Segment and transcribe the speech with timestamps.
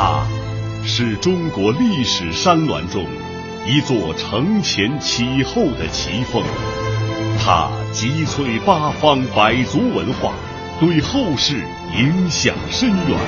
[0.00, 0.22] 它
[0.84, 3.04] 是中国历史山峦中
[3.66, 6.40] 一座承前启后的奇峰，
[7.40, 10.34] 它集萃八方百族文化，
[10.78, 11.64] 对后世
[11.96, 13.18] 影响深远。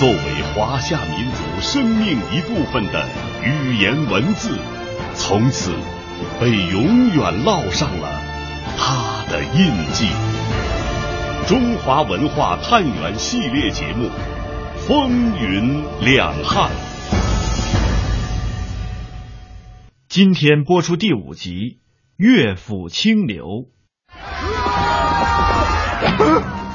[0.00, 3.06] 作为华夏民族生命一部分的
[3.44, 4.58] 语言文字，
[5.14, 5.74] 从此
[6.40, 8.08] 被永远烙上了
[8.78, 10.08] 它的印记。
[11.46, 14.08] 中华文化探源系列节目。
[14.88, 16.70] 风云两汉。
[20.08, 21.52] 今天播出第五集
[22.16, 23.44] 《乐府清流》。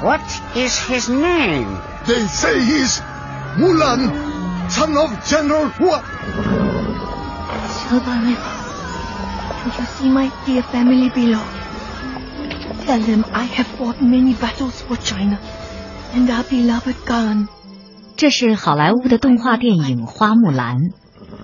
[0.00, 0.20] What
[0.54, 1.66] is his name?
[2.06, 3.02] They say he's
[3.58, 4.12] Mulan,
[4.70, 6.00] son of General Hua.
[7.66, 8.36] Silverman,
[9.64, 11.42] do you see my dear family below?
[12.86, 15.40] Tell them I have fought many battles for China,
[16.12, 17.48] and our beloved Khan.
[18.24, 20.76] 这是好莱坞的动画电影《花木兰》。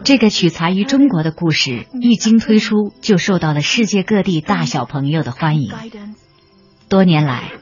[0.02, 5.74] 这个取材于中国的故事，一经推出就受到了世界各地大小朋友的欢迎。
[6.88, 7.52] 多年来，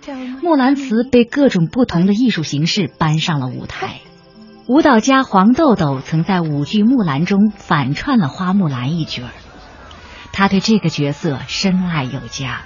[0.40, 4.02] 木兰辞被各种不同的艺术形式搬上了舞台。
[4.68, 9.30] 舞蹈家黄豆豆曾在舞剧《木兰》中反串了花木兰一角儿，
[10.32, 12.60] 他对这个角色深爱有加。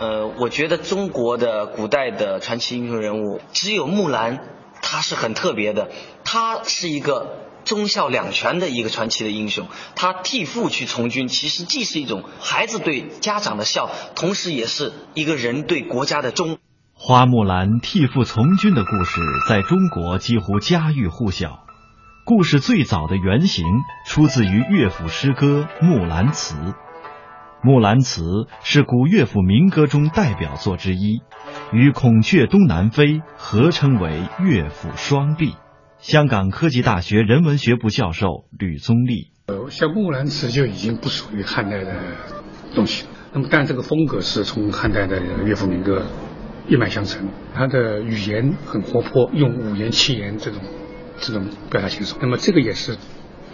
[0.00, 4.40] 呃，我觉得中国的古代的传奇英雄人物只有木兰。
[4.82, 5.90] 他是很特别的，
[6.24, 9.68] 他是一个忠孝两全的一个传奇的英雄。
[9.94, 16.58] 他替父去从军，其实既是一种孩子对家长的孝，同时也是一个人对国家的忠。
[16.94, 21.64] 花木兰替父从军的故事在中国几乎家喻户晓。
[22.24, 23.64] 故事最早的原型
[24.06, 26.54] 出自于乐府诗歌《木兰辞》。
[27.64, 28.22] 《木兰辞》
[28.64, 31.20] 是古乐府民歌中代表作之一。
[31.72, 35.54] 与《孔雀东南飞》合称为乐府双璧。
[35.98, 41.94] 香港科技大学人文学部教授吕宗立，呃，像《木兰辞》就已经不属于汉代的
[42.74, 43.06] 东西。
[43.32, 46.02] 那么，但这个风格是从汉代的乐府民歌
[46.66, 47.28] 一脉相承。
[47.54, 50.60] 它的语言很活泼，用五言七言这种
[51.20, 52.16] 这种表达形式。
[52.20, 52.96] 那么，这个也是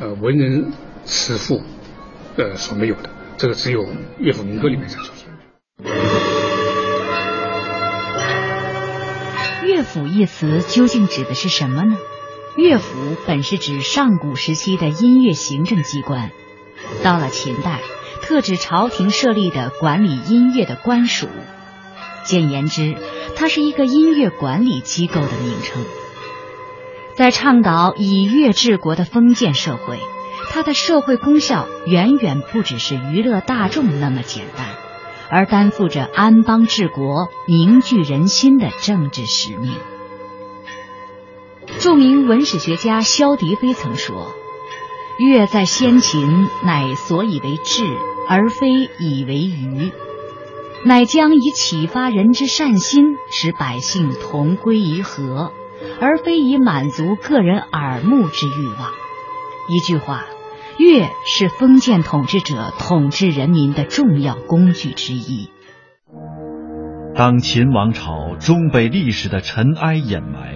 [0.01, 0.73] 呃文人
[1.05, 1.61] 词赋
[2.39, 3.87] 呃所没有的，这个只有
[4.19, 5.29] 乐府民歌里面才出现。
[9.65, 11.97] 乐府一词究竟指的是什么呢？
[12.57, 16.33] 乐府本是指上古时期的音乐行政机关，
[17.05, 17.81] 到了秦代，
[18.23, 21.29] 特指朝廷设立的管理音乐的官署。
[22.25, 22.97] 简言之，
[23.37, 25.85] 它是一个音乐管理机构的名称。
[27.15, 30.01] 在倡导以乐治国的封建社会，
[30.51, 34.67] 它的社会功效远远不只是娱乐大众那么简单。
[35.31, 39.75] 而担负着安邦治国、凝聚人心的政治使命。
[41.79, 44.33] 著名文史学家萧笛飞曾说
[45.21, 47.85] ：“乐在先秦，乃所以为治，
[48.27, 49.93] 而非以为娱；
[50.87, 55.53] 乃将以启发人之善心，使百姓同归于和，
[56.01, 58.93] 而非以满足个人耳目之欲望。”
[59.69, 60.25] 一句话。
[60.79, 65.51] 乐是封建统治者统治人民的重要工具之一。
[67.17, 70.55] 当秦王朝终被历史的尘埃掩埋，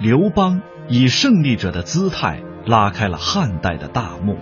[0.00, 4.38] 刘邦以胜利者的姿态拉开了汉代的大幕。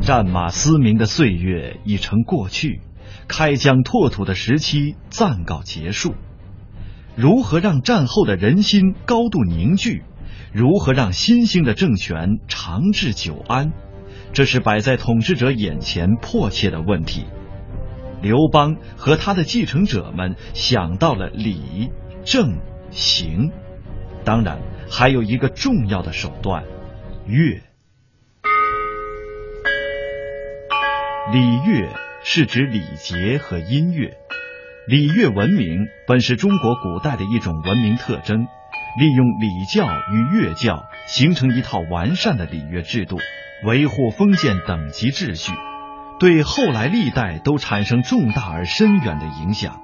[0.00, 2.80] 战马嘶鸣的岁月已成过去，
[3.26, 6.14] 开疆拓土的时期暂告结束。
[7.16, 10.04] 如何让战后的人心高度凝聚？
[10.52, 13.72] 如何让新兴的政权长治久安？
[14.32, 17.26] 这是摆在统治者眼前迫切的问题。
[18.22, 21.90] 刘邦和他的继承者们想到了礼、
[22.24, 22.58] 政、
[22.90, 23.50] 刑，
[24.24, 24.60] 当然
[24.90, 26.64] 还有一个重要的手段——
[27.26, 27.60] 乐。
[31.32, 31.88] 礼乐
[32.22, 34.16] 是指礼节和音乐。
[34.86, 38.46] 礼乐文明本是中国古代的一种文明特征，
[38.98, 43.18] 利用礼教与乐教形成一套完善的礼乐制度。
[43.64, 45.52] 维护封建等级秩序，
[46.18, 49.80] 对后来历代都产生重大而深远的影响。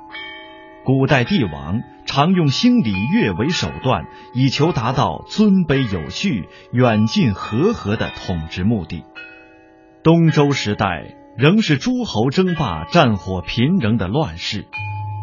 [0.84, 9.04] 古代帝王常用兴礼乐为手段，以求达到尊卑有序、远近和合的统治目的。
[10.02, 14.66] 东周时代仍是诸侯争霸、战火频仍的乱世，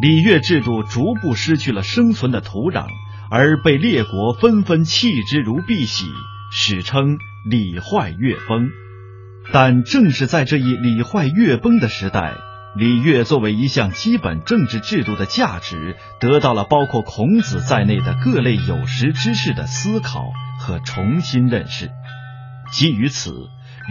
[0.01, 2.87] 礼乐制度逐步失去了生存的土壤，
[3.29, 6.05] 而被列国纷纷弃之如敝屣，
[6.51, 7.17] 史称。
[7.47, 8.69] 礼坏乐崩，
[9.53, 12.33] 但正是在这一礼坏乐崩的时代，
[12.75, 20.23] 礼乐作为一项基本政治制度的价值，得到了包括孔子在内的各类有识之士的思考
[20.59, 21.91] 和重新认识。
[22.71, 23.31] 基于此，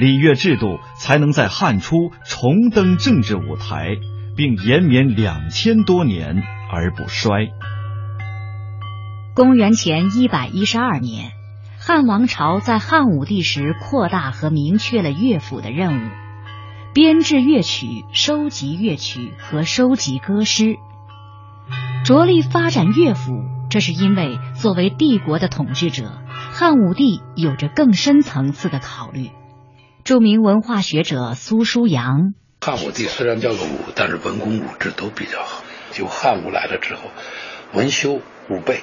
[0.01, 3.97] 礼乐制度才能在汉初重登政治舞台，
[4.37, 6.43] 并延绵两千多年
[6.73, 7.51] 而不衰。
[9.37, 11.31] 公元前一百一十二年，
[11.87, 16.11] 汉王朝在汉武帝时扩大和明确了乐府的任务，
[16.95, 20.79] 编制乐曲、收集乐曲和收集歌诗，
[22.03, 23.45] 着力发展乐府。
[23.69, 26.23] 这是因为作为帝国的统治者，
[26.53, 29.31] 汉武帝有着更深层次的考虑。
[30.05, 32.33] 著名文化学者苏书阳：
[32.63, 35.63] 汉武帝虽然叫个武，但是文功武治都比较好。
[35.93, 37.11] 就汉武来了之后，
[37.75, 38.81] 文修武备。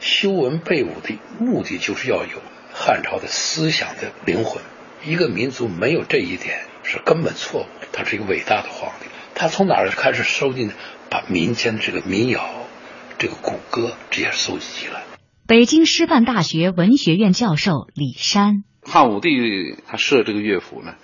[0.00, 2.42] 修文备武的目的就是要有
[2.72, 4.62] 汉朝的思想的灵魂。
[5.04, 7.66] 一个民族没有这一点是根本错误。
[7.92, 10.72] 他是一个伟大的皇帝，他从哪儿开始收集呢？
[11.10, 12.66] 把民间的这个民谣、
[13.18, 15.02] 这个古歌这些收集起来。
[15.46, 20.96] 北京师范大学文学院教授李山：汉武帝他设这个乐府呢，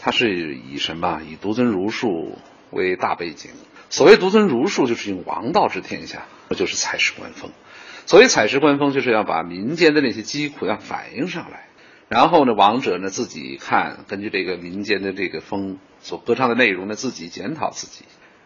[0.00, 1.20] 他是以什么？
[1.22, 2.36] 以独尊儒术
[2.70, 3.52] 为大背景。
[3.90, 7.52] 所谓独尊儒术，就是用王道治天下，那就是采石观风。
[8.06, 11.68] 所以采石观风，就是要把民间的那些疾苦要反映上来，
[12.08, 18.04] 然后呢，王者呢自己看，根据这个民间的这个风所歌唱的内容呢，自己检讨自己，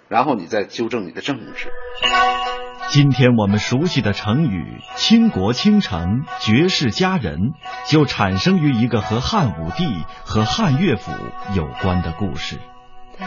[0.09, 1.69] 然后你再纠正你的政治。
[2.91, 7.53] 今天我们熟悉的成语“倾国倾城”“绝世佳人”，
[7.87, 9.85] 就产生于一个和汉武帝
[10.25, 11.13] 和汉乐府
[11.55, 12.57] 有关的故事。
[13.19, 13.27] 北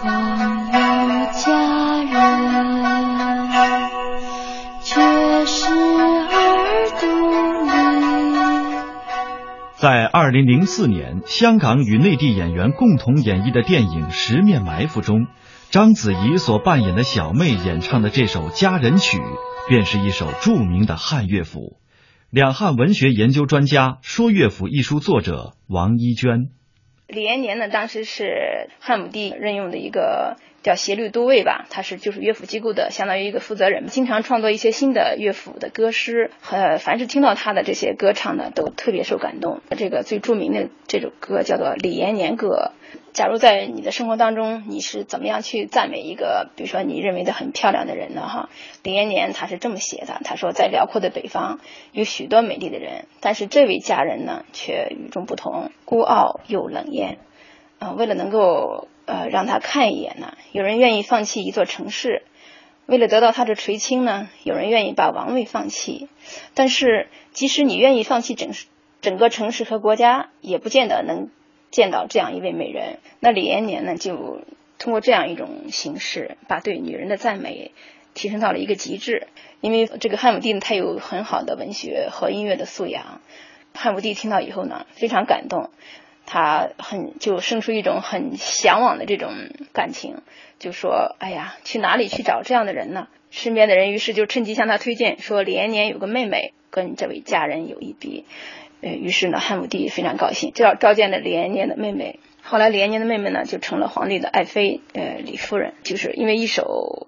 [0.00, 1.50] 方有佳
[2.04, 3.01] 人。
[9.82, 15.26] 在二零零四年，香港与内地演员共同演绎的电影《十面埋伏》中，
[15.70, 19.18] 章子怡所扮演的小妹演唱的这首《佳人曲》，
[19.68, 21.78] 便是一首著名的汉乐府。
[22.30, 26.52] 两汉文学研究专家、《说乐府》一书作者王一娟。
[27.12, 30.36] 李延年呢，当时是汉武帝任用的一个。
[30.62, 39.60] 叫协律都尉吧，他是就是乐府机构的相当于一个负责人，经常创作一些新的乐府的歌诗，呃，凡是听到他的这些歌唱呢，都特别受感动。
[39.76, 42.70] 这个最著名的这首歌叫做《李延年歌》。
[43.12, 48.28] 假如在你的生活当中，你是怎么样去赞美一个，比如说你认为的很漂亮的人呢？
[48.28, 48.48] 哈，
[48.82, 51.60] 李延年他是这么写的，他说在辽阔的北方
[51.92, 57.18] 有许多美丽的人，但是这位佳人呢却与众不同，孤傲又冷艳。
[57.78, 58.88] 啊，为了能够。
[59.04, 60.34] 呃，让他看一眼呢。
[60.52, 62.22] 有人愿意放弃一座城市，
[62.86, 64.28] 为了得到他的垂青呢。
[64.44, 66.08] 有人愿意把王位放弃，
[66.54, 68.52] 但是即使你愿意放弃整
[69.00, 71.30] 整个城市和国家，也不见得能
[71.72, 73.00] 见到这样一位美人。
[73.18, 74.42] 那李延年呢，就
[74.78, 77.72] 通过这样一种形式，把对女人的赞美
[78.14, 79.26] 提升到了一个极致。
[79.60, 83.20] 因为这个汉武帝呢，他有很好的文学和音乐的素养。
[83.74, 85.70] 汉武帝听到以后呢，非常感动。
[86.24, 89.32] 他很就生出一种很向往的这种
[89.72, 90.22] 感情，
[90.60, 98.24] 就说：“哎呀，去哪里去找这样的人呢？”身边的人于是就趁机向他推荐说：“李延年有个妹妹，跟这位佳人有一比。”
[98.82, 102.18] 呃，于是呢，汉武帝非常高兴，就要召见了李延年的妹妹。
[102.42, 105.74] 后来，李延年的妹妹呢，就成了皇帝的爱妃，呃，李夫人。
[105.84, 107.06] 就是因为一首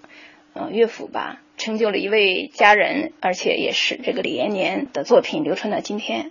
[0.53, 6.31] 呃乐府吧，成就了一位佳人，而且也使这个李延年的作品流传到今天。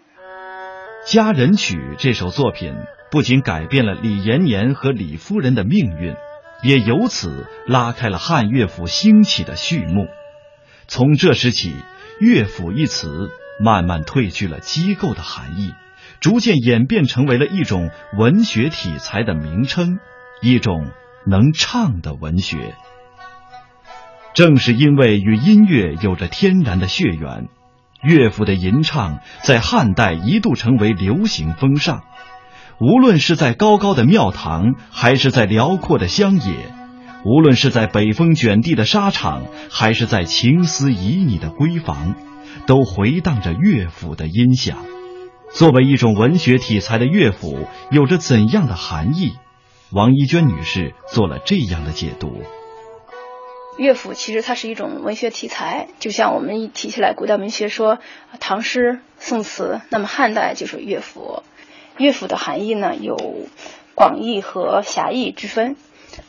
[1.12, 2.74] 《佳人曲》这首作品
[3.12, 6.16] 不仅改变了李延年和李夫人的命运，
[6.64, 10.08] 也由此拉开了汉乐府兴起的序幕。
[10.88, 11.74] 从这时起
[12.22, 13.30] ，“乐府”一词
[13.60, 15.74] 慢慢褪去了机构的含义，
[16.20, 20.00] 逐渐演变成为了一种文学体裁的名称，
[20.42, 20.88] 一种
[21.26, 22.76] 能唱的文学。
[24.34, 27.48] 正是因为与音乐有着天然的血缘。
[28.02, 32.04] 乐府的吟唱在汉代一度成为流行风尚，
[32.78, 36.74] 无论是在高高的庙堂，还是在辽阔的乡野，
[37.24, 42.16] 无论是在北风卷地的沙场，还是在情思旖旎的闺房，
[42.66, 44.78] 都回荡着乐府的音响。
[45.52, 49.34] 作为一种文学题材的乐府，有着怎样的含义？
[49.92, 52.42] 王一娟女士做了这样的解读。
[53.78, 58.00] 乐府其实它是一种文学题材，就像我们一提起来古代文学说
[58.40, 61.44] 唐诗、宋词，那么汉代就是乐府。
[61.98, 63.16] 乐府的含义呢有
[63.94, 65.76] 广义和狭义之分。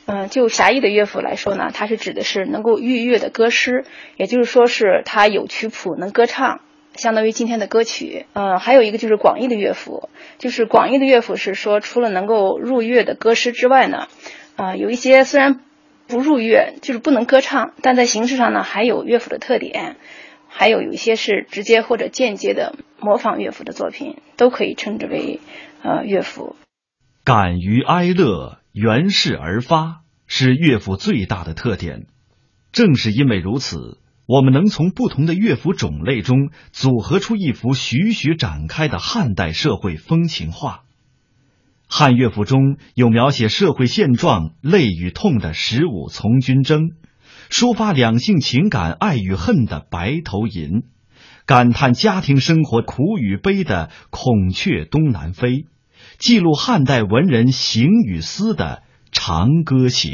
[0.06, 3.84] 嗯，就狭义的乐府来说呢，它是指的是能够御乐的歌诗，
[4.16, 6.60] 也就是说是它有曲谱能歌唱，
[6.94, 8.26] 相当于今天的歌曲。
[8.32, 14.08] 嗯，还有一个就是广义的乐府，就是广义的乐府是说除了能够入乐的歌诗之外呢，
[14.56, 15.60] 啊，有一些虽然。
[16.06, 19.96] 不入乐就是不能歌唱，但在形式上呢还有乐府的特点，
[20.48, 25.40] 还有有一些是直接或者间接的模仿乐府的作品，都可以称之为
[25.82, 26.56] 呃乐府。
[27.24, 32.06] 敢于哀乐，源势而发，是乐府最大的特点。
[32.70, 40.82] 正是因为如此，我们能从不同的乐府种类中组合出一幅徐徐展开的汉代社会风情画。
[41.88, 46.82] 汉乐府中有描写社会现状、泪与痛的《十五从军征》，
[47.48, 50.68] 抒发两性情感爱与恨的《白头吟》，
[51.46, 55.48] 感叹家庭生活苦与悲的《孔雀东南飞》。
[56.18, 60.12] 记录汉代文人行与思的《长歌行》。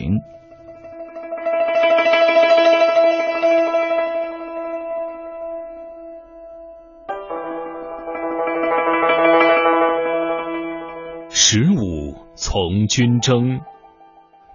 [11.28, 13.60] 十五从军征，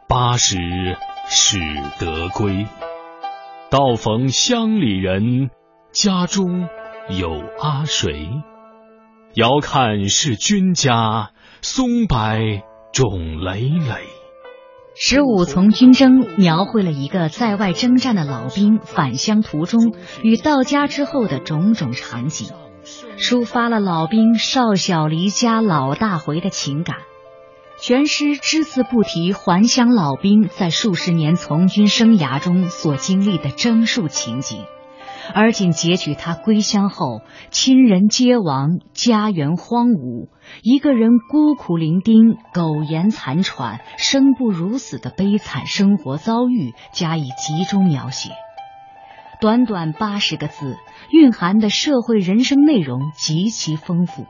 [0.08, 0.58] 八十
[1.28, 1.60] 始
[2.00, 2.66] 得归。
[3.70, 5.50] 道逢乡里人，
[5.92, 6.68] 家中
[7.10, 7.30] 有
[7.62, 8.30] 阿谁？
[9.34, 11.32] 遥看是君家。
[11.62, 12.18] 松柏
[12.94, 14.08] 冢累累。
[14.98, 19.94] 十五从军征描绘了一个在外征战的老兵返乡途中
[20.24, 22.50] 与到家之后的种种场景，
[23.18, 27.00] 抒发了老兵少小离家老大回的情感。
[27.78, 34.64] 全诗只字不提还乡老兵在数十年从军生涯中所经历的征戍情景。
[35.34, 40.30] 而仅截取他归乡后，亲人皆亡，家园荒芜，
[40.62, 48.30] 一个人孤苦伶仃、苟延残喘、生不如死的悲惨生活遭遇加以集中描写。
[49.42, 50.78] 短短八十个字，
[51.12, 54.26] 蕴含的社会人生内容极其丰富。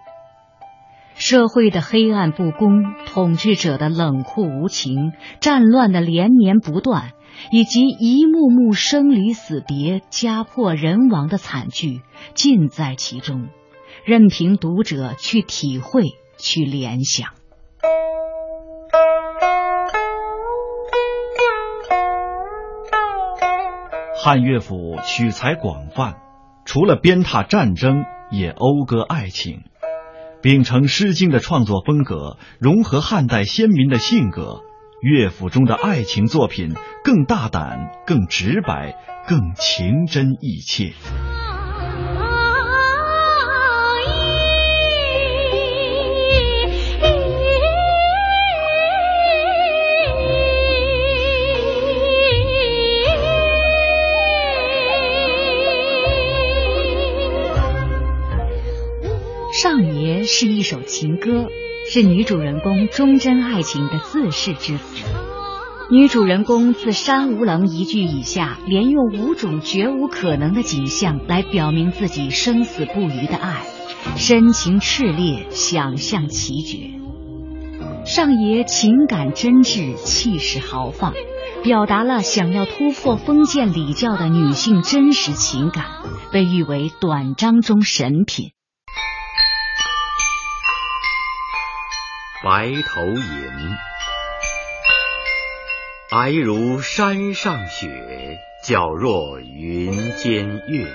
[1.14, 7.12] 社会的黑暗不公，统治者的冷酷无情，战乱的连绵不断。
[7.52, 12.02] 以及一幕幕生离死别、家破人亡的惨剧，
[12.34, 13.50] 尽在其中，
[14.06, 16.04] 任凭读者去体会、
[16.38, 17.30] 去联想。
[24.24, 26.16] 汉乐府取材广泛，
[26.66, 29.62] 除了鞭挞战争，也讴歌爱情，
[30.42, 34.64] 秉承《诗经》的创作风格，融合汉代先民的性格。
[35.02, 36.74] 乐府中的爱情作品
[37.04, 38.96] 更大胆、更直白、
[39.28, 40.94] 更情真意切。
[59.62, 61.50] 上爷是一首情歌。
[61.88, 65.06] 是女主人公忠贞爱情的自誓之词。
[65.92, 73.62] 女主人公自山无棱一句以下，连用五种绝无可能的景象来表明自己生死不渝的爱，
[74.18, 76.96] 深情炽烈，想象奇绝。
[78.04, 81.14] 上爷情感真挚，气势豪放，
[81.64, 85.86] 表达了想要突破封建礼教的女性真实情感，
[86.32, 88.55] 被誉为短章中神品。
[92.46, 93.18] 白头吟，
[96.12, 100.86] 皑如山上雪，皎若云间月。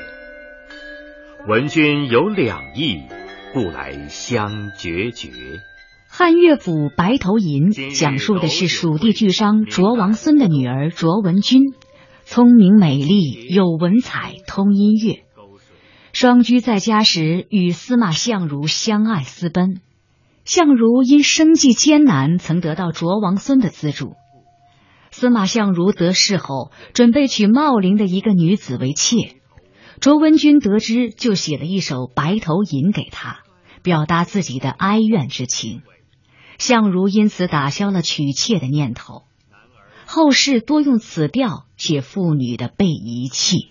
[1.49, 3.03] 闻君有两意，
[3.53, 5.31] 故来相决绝。
[6.09, 11.75] 汉乐府《白头吟》讲述的是蜀地巨商卓王孙的女儿卓文君，
[12.23, 15.25] 聪明美丽，有文采，通音乐。
[16.13, 19.81] 双居在家时，与司马相如相爱私奔。
[20.45, 24.15] 相如因生计艰难，曾得到卓王孙的资助。
[25.11, 29.37] 司马相如得势后，准备娶茂陵的一个女子为妾。
[30.01, 33.41] 卓文君得知，就写了一首《白头吟》给他，
[33.83, 35.83] 表达自己的哀怨之情。
[36.59, 39.25] 相如因此打消了娶妾的念头。
[40.07, 43.69] 后世多用此调写妇女的被遗弃。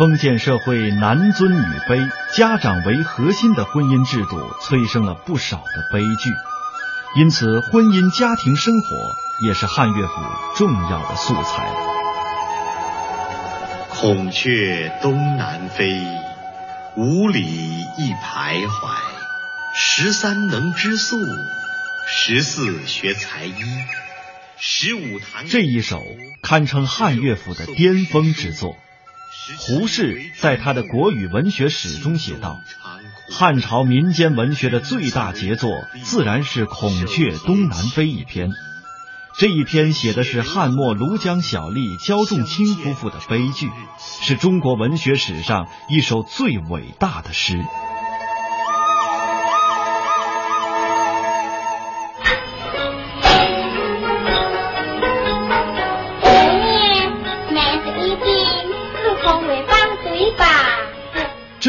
[0.00, 6.30] 封建社会男尊女卑、家长为核心的婚姻制度，催生了不少的悲剧。
[7.16, 8.86] 因此，婚姻家庭生活
[9.46, 10.14] 也是汉乐府
[10.56, 11.68] 重要的素材。
[13.90, 15.94] 孔雀东南飞，
[16.96, 18.96] 五里一徘徊。
[19.74, 21.18] 十三能织素，
[22.06, 23.52] 十四学才艺，
[24.56, 25.46] 十五弹。
[25.46, 26.02] 这一首
[26.40, 28.78] 堪称汉乐府的巅峰之作。
[29.58, 32.60] 胡适在他的《国语文学史》中写道
[33.30, 35.70] ：“汉朝民间文学的最大杰作，
[36.02, 38.50] 自然是《孔雀东南飞》一篇。
[39.38, 43.70] 这一篇写的是汉末庐江小吏焦仲卿夫妇的悲剧，
[44.20, 47.64] 是中国文学史上一首最伟大的诗。”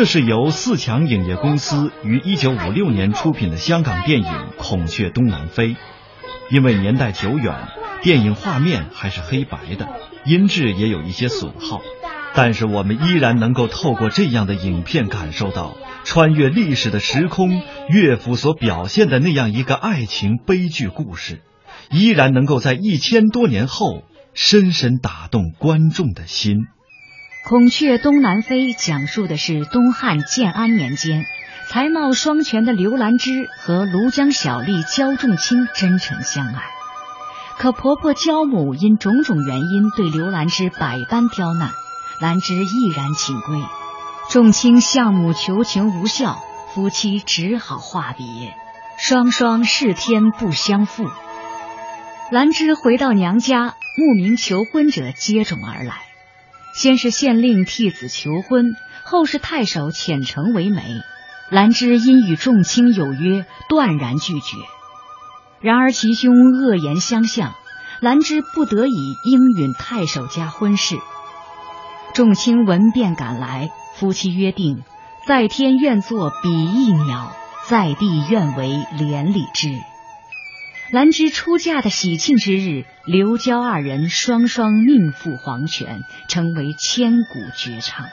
[0.02, 4.26] 这是由四强影业公司于一九五六年出品的香港电影
[4.58, 5.68] 《孔雀东南飞》。
[6.50, 7.68] 因为年代久远，
[8.02, 9.88] 电影画面还是黑白的，
[10.26, 11.82] 音质也有一些损耗，
[12.34, 21.44] 但是我们依然能够透过这样的影片感受到穿越历史的时空，乐府所表现的那样一个爱情悲剧故事，
[21.92, 24.02] 依然能够在一千多年后
[24.34, 26.56] 深深打动观众的心。
[27.44, 31.26] 《孔雀东南飞》讲述的是东汉建安年间，
[31.68, 36.62] 才貌双全的刘兰芝和庐江小吏焦仲卿真诚相爱。
[37.58, 41.72] 可婆婆焦母因种种原因对刘兰芝百般刁难，
[42.22, 43.60] 兰芝毅然请归。
[44.30, 46.40] 仲卿向母求情无效，
[46.74, 48.56] 夫妻只好话别，
[48.98, 51.10] 双双是天不相负。
[52.30, 56.11] 兰芝回到娘家，慕名求婚者接踵而来。
[56.74, 61.02] 先是县令替子求婚，后是太守遣城为媒。
[61.50, 64.58] 兰芝因与众卿有约，断然拒绝。
[65.60, 67.54] 然而其兄恶言相向，
[68.00, 70.96] 兰芝不得已应允太守家婚事。
[72.14, 74.84] 众卿闻便赶来，夫妻约定：
[75.28, 77.36] 在天愿作比翼鸟，
[77.68, 79.91] 在地愿为连理枝。
[80.92, 88.08] 兰芝出嫁的喜庆之日，刘娇二人双双命赴黄泉，成为千古绝唱。《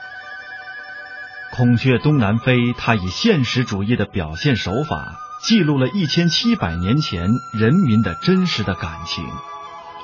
[1.50, 9.24] 孔雀东南飞》，它以现实主义的表现手法，记录了一千七百年前人民的真实的感情，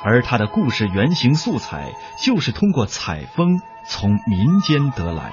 [0.02, 1.92] 而它的故事原型素材
[2.24, 5.30] 就是通过采风从民间得来，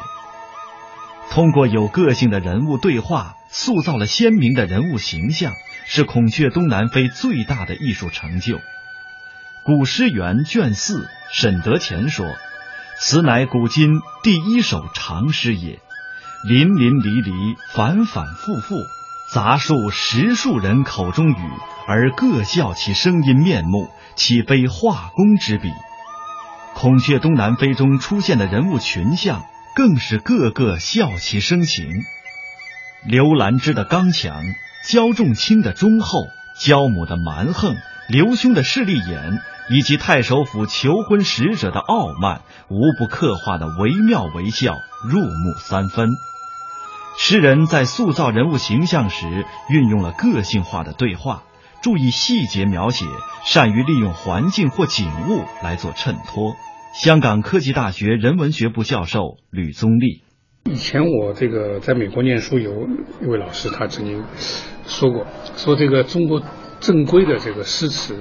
[1.32, 5.54] 通过有个性的人物对话，塑造了鲜明的人物形象。
[5.94, 8.62] 是《孔雀东南飞》最大的艺术成就。
[9.66, 12.25] 古诗源卷四，沈德潜说
[12.98, 15.80] ：“此乃古今第一首长诗也。
[16.48, 18.77] 淋淋漓漓，反反复复，
[19.34, 21.50] 杂数十数人口中语，
[21.90, 25.68] 而各笑其声音面目，岂非画工之笔？”
[26.74, 29.44] 《孔雀东南飞》中出现的人物群像，
[29.75, 31.86] 更是个个笑其声情。
[33.06, 34.42] 刘兰芝的刚强。
[34.83, 37.75] 焦仲卿的忠厚，焦母的蛮横，
[38.09, 39.39] 刘兄的势利眼，
[39.70, 44.74] 以及太守府求婚使者的傲慢，无不刻画的惟妙惟肖，
[45.07, 46.09] 入木三分。
[47.20, 51.44] 诗人在塑造人物形象时，运用了个性化的对话，
[51.83, 53.05] 注意细节描写，
[53.46, 56.55] 善于利用环境或景物来做衬托。
[57.00, 60.24] 香港科技大学人文学部教授吕宗立。
[60.66, 62.88] 以前我这个在美国念书，有
[63.22, 64.24] 一位老师，他曾经
[64.86, 65.26] 说过，
[65.58, 66.42] 说这个中国
[66.80, 68.16] 正规的这个诗词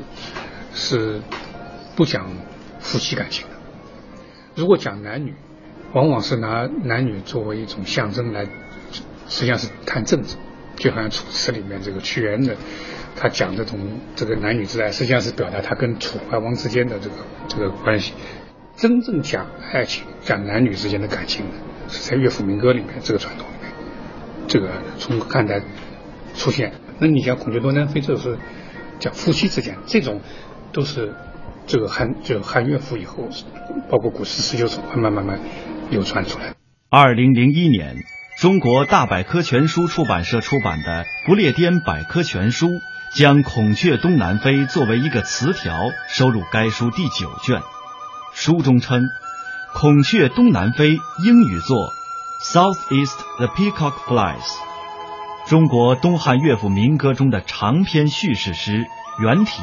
[0.75, 1.21] 是
[1.95, 2.27] 不讲
[2.79, 3.55] 夫妻感情的。
[4.55, 5.35] 如果讲男女，
[5.93, 8.45] 往往是拿男女作为一种象征来，
[9.29, 10.37] 实际上是谈政治，
[10.77, 12.57] 就好像楚辞里面这个屈原的，
[13.17, 13.79] 他讲这种
[14.17, 17.17] 这个男女之爱，实际上是表达他跟楚怀王之间的这个
[17.49, 18.15] 这个关系。
[18.77, 21.53] 真正讲爱情、讲男女之间的感情的。
[21.91, 23.73] 在乐府民歌里面这个传统里面，
[24.47, 25.61] 这个从汉代
[26.35, 26.73] 出现。
[26.99, 28.39] 那你像《孔雀东南飞》，这是
[28.99, 30.21] 讲夫妻之间，这种
[30.73, 31.15] 都是
[31.67, 33.29] 这个汉就汉乐府以后，
[33.89, 35.41] 包括古诗词就慢慢慢慢
[35.91, 36.55] 流传出来。
[36.91, 37.97] 二零零一年，
[38.39, 42.67] 中国大百科全书出版社出版的《不列颠百科全书》
[43.15, 47.63] 将《孔雀东南飞》作为一个词条收入该书第九卷。
[48.33, 49.09] 书中称。
[49.73, 51.93] 孔雀东南飞，英语作
[52.43, 54.59] Southeast the Peacock Flies，
[55.47, 58.85] 中国东汉乐府民歌中的长篇叙事诗，
[59.23, 59.63] 原体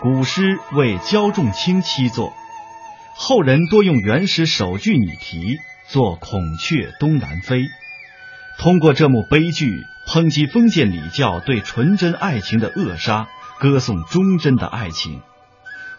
[0.00, 2.34] 古诗为焦仲卿七作，
[3.16, 5.56] 后人多用原诗首句拟题
[5.88, 7.62] 作孔雀东南飞，
[8.58, 13.28] 通过这幕悲剧抨击封建礼教对纯真爱情的扼杀，
[13.60, 15.22] 歌颂忠贞的爱情。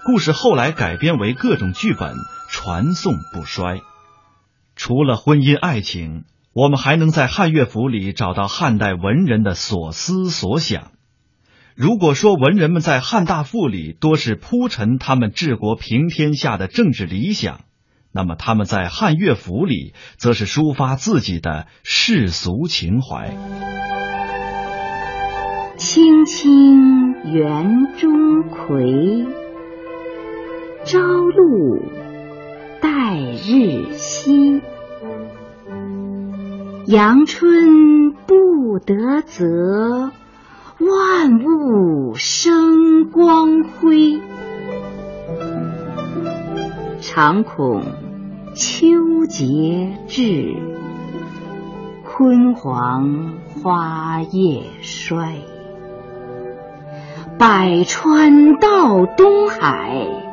[0.06, 2.16] 故事后来改编为各种剧本。
[2.48, 3.82] 传颂不衰。
[4.76, 10.92] 除了婚姻爱情，我们还能在汉乐府里找到汉代文人的所思所想。
[11.76, 17.62] 如果说文人们在汉大赋里多是铺陈他们治国平天下的政治理想，
[18.14, 23.36] 那么他们在汉乐府里，则是抒发自己的世俗情怀。
[25.78, 29.26] 青青园中葵，
[30.86, 31.80] 朝露
[32.80, 34.62] 待日晞。
[36.86, 40.12] 阳春布德泽，
[40.80, 44.22] 万物生光辉。
[47.02, 47.82] 常恐
[48.54, 50.56] 秋节至，
[52.06, 55.38] 焜黄花叶衰。
[57.40, 60.25] 百川到东海，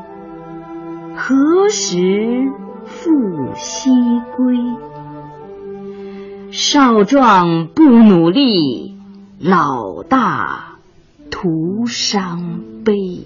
[1.14, 1.98] 何时
[2.86, 3.90] 复西
[4.36, 4.56] 归？
[6.50, 8.96] 少壮不努力，
[9.38, 10.78] 老大
[11.30, 13.22] 徒伤悲。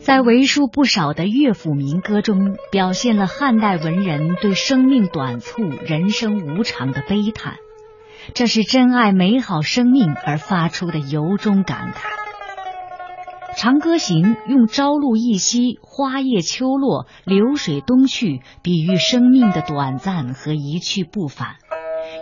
[0.00, 7.56] 在为数不少的乐府民歌中，表现了汉代文人对生命短促、人生无常的悲叹，
[8.32, 11.98] 这是珍爱美好生命而发出的由衷感慨。
[13.58, 21.56] 《长歌行》用朝露一夕、花叶秋落、流水东去，比喻生命的短暂和一去不返。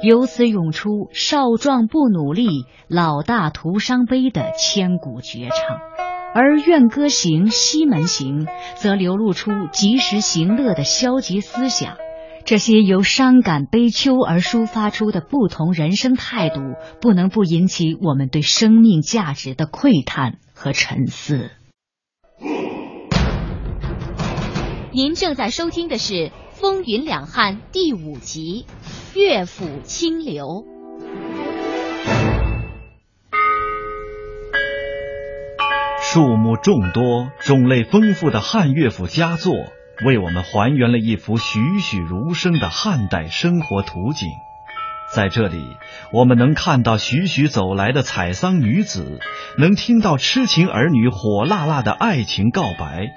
[0.02, 5.76] 由此涌出“少壮不努力，老大徒伤悲”的千古绝唱，
[6.34, 8.46] 而《怨歌行》《西门行》
[8.76, 11.98] 则流露出及时行乐的消极思想。
[12.46, 16.60] 这些由伤感悲秋而抒发出的不同人生态度，
[17.02, 21.50] 不能不引起我们对生命价值的喟叹和沉思。
[24.92, 26.14] 您正在收听的是
[26.50, 28.66] 《风云两汉》第五集。
[29.14, 30.66] 乐府清流，
[36.02, 39.54] 数目众多、种类丰富的汉乐府佳作，
[40.04, 44.28] 为我们还原了一幅栩栩如生的汉代生活图景。
[45.14, 45.76] 在这里，
[46.12, 49.20] 我们能看到徐徐走来的采桑女子，
[49.58, 53.08] 能听到痴情儿女火辣辣的爱情告白，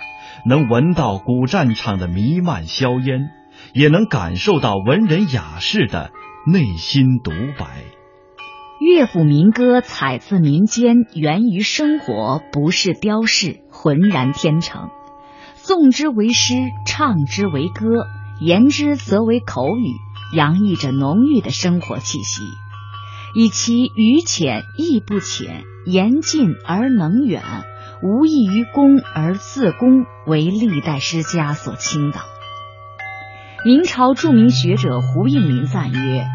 [0.46, 3.32] 能闻到古战场的弥漫硝烟。
[3.74, 6.12] 也能感受到文人雅士的
[6.52, 7.84] 内心独白。
[8.80, 14.90] 乐府民歌采自民间，源于生活，不是雕饰，浑然天成。
[15.58, 16.56] 诵之为诗，
[16.88, 17.86] 唱之为歌，
[18.40, 19.94] 言之则为口语，
[20.34, 22.44] 洋溢着浓郁的生活气息。
[23.36, 27.44] 以其语浅意不浅，言近而能远，
[28.02, 32.22] 无异于公而自公，为历代诗家所倾倒。
[33.64, 36.26] 明朝著名学者胡应麟赞曰：“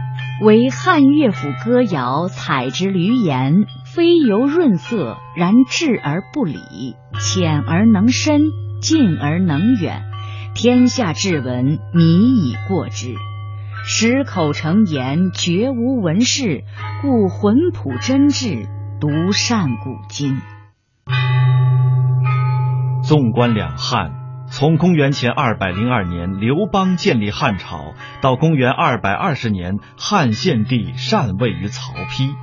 [0.45, 8.43] 为汉乐府歌谣，采之闾言，非由润色，然质而不理，浅而能深，
[8.81, 10.05] 近而能远。
[10.55, 13.15] 天下至文，靡以过之。
[13.87, 16.65] 十口成言，绝无文士，
[17.03, 18.67] 故浑朴真挚，
[18.99, 20.39] 独善古今。”
[23.05, 24.23] 纵观两汉。
[24.47, 27.93] 从公元前二百零二年刘邦建立汉朝，
[28.23, 32.35] 到公元二百二十年汉献帝禅位于曹丕，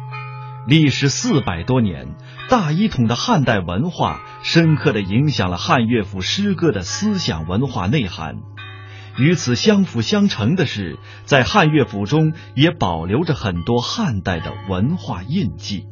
[0.67, 2.15] 历时四百多年，
[2.49, 8.35] 大一统的汉代文化深刻的影响了汉乐府诗歌的思想文化内涵。
[9.17, 15.85] 与此相辅相成的是，在汉乐府中也保留着很多汉代的文化印记。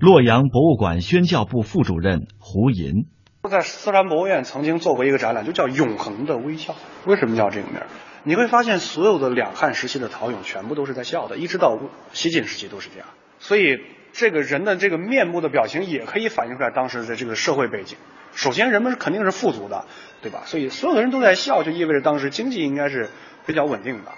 [0.00, 3.06] 洛阳博物馆宣教部副主任胡寅。
[3.50, 6.72] 在四川博物院曾经做过一个展览，就叫《永恒的微笑》。
[7.04, 7.86] 为什么叫这个名儿？
[8.22, 11.76] 你会发现，所有的两汉时期的陶俑全部都是在笑的，一直到
[12.12, 13.08] 西晋时期都是这样。
[13.40, 13.80] 所以，
[14.12, 17.98] 这个人的这个面部的表情也可以反映出来当时的这个社会背景。
[18.32, 19.86] 首先，人们肯定是富足的，
[20.22, 20.44] 对吧？
[20.46, 23.10] 所以，所有的人都在笑，就意味着当时经济应该是
[23.44, 24.12] 比较稳定的。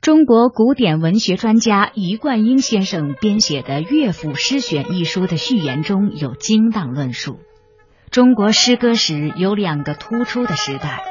[0.00, 7.40] 中国古典文学专家余冠英先生编写的《乐府诗选》一书的序言中有精当论述。
[8.10, 11.02] 中国诗歌史有两个突出的时代，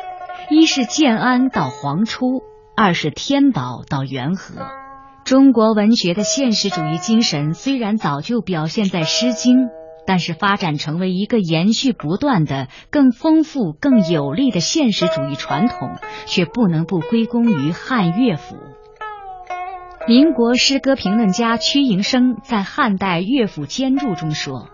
[0.50, 2.42] 一是建安到黄初，
[2.76, 4.66] 二是天宝到元和。
[5.26, 9.66] 中国文学的现实主义精神虽然早就表现在《诗经》，
[10.08, 18.56] 但是发展成为一个延续不断的、更丰富、更有力的现实主义传统，却不能不归功于汉乐府。
[20.08, 24.70] 民国诗歌评论家屈营生在《汉代乐府兼注》中说。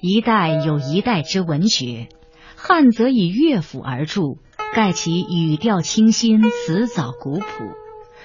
[0.00, 2.08] 一代有一代之文学，
[2.56, 4.38] 汉则以乐府而著，
[4.74, 7.44] 盖其语调清新，词藻古朴，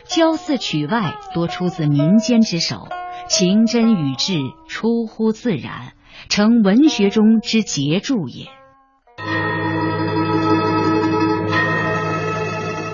[0.06, 2.88] 骄肆曲外，多出自民间之手，
[3.30, 5.94] 情真语质，出乎自然，
[6.30, 8.48] 成文学中之杰著也。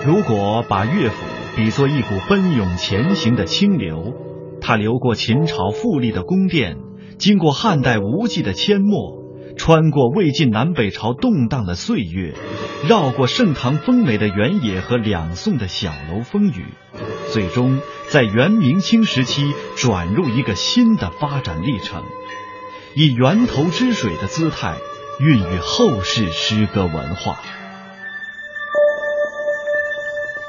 [0.06, 1.24] 如果把乐府
[1.56, 4.12] 比作一股奔涌前行的清流，
[4.60, 6.76] 它流过秦朝富丽的宫殿，
[7.16, 12.34] 经过汉代无际的阡陌，穿过魏晋南北朝动荡的岁月，
[12.86, 16.66] 绕过盛唐风美的原野和两宋的小楼风雨，
[17.32, 22.04] 最终在元明清时期转入一个新的发展历程，
[22.94, 24.76] 以源头之水的姿态
[25.18, 27.40] 孕育后世诗歌文化。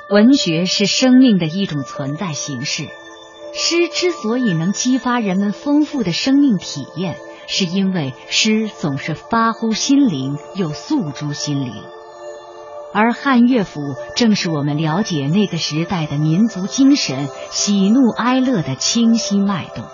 [0.10, 2.84] 文学是生命的一种存在形式，
[3.54, 7.17] 诗之所以能激发人们丰富的生命体验，
[7.48, 11.84] 是因为诗总是发乎心灵，又诉诸心灵。
[12.93, 13.82] 而汉乐府
[14.15, 19.86] 正是我们了解那个时代的民族精神、喜怒哀乐的清晰脉动。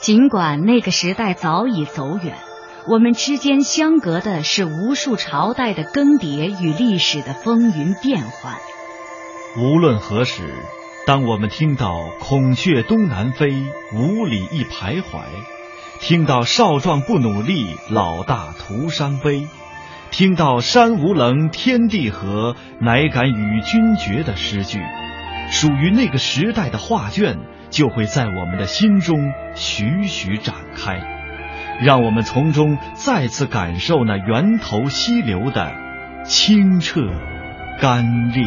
[0.00, 2.36] 尽管那个时代早已走远，
[2.86, 8.54] 我们之间相隔的是无数朝代的更迭与历史的风云变幻。
[9.58, 10.54] 无论何时，
[11.06, 13.50] 当我们听到“孔雀东南飞，
[13.94, 15.22] 五里一徘徊”，
[16.00, 19.48] 听到“少壮不努力，老大徒伤悲”，
[20.10, 24.80] 听到“山无棱，天地合，乃敢与君绝”的诗句，
[25.50, 27.36] 属于那个时代的画卷
[27.70, 29.18] 就会在我们的心中
[29.54, 31.00] 徐徐展开，
[31.82, 35.74] 让我们从中再次感受那源头溪流的
[36.24, 37.02] 清澈
[37.80, 38.42] 甘冽。